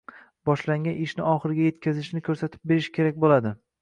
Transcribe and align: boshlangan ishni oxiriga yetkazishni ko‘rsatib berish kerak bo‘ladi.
boshlangan 0.49 0.95
ishni 1.03 1.25
oxiriga 1.33 1.67
yetkazishni 1.67 2.25
ko‘rsatib 2.31 2.67
berish 2.73 2.93
kerak 2.97 3.21
bo‘ladi. 3.27 3.53